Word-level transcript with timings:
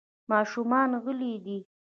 ماشومان 0.31 0.89
غلي 1.03 1.33
دي. 1.45 1.57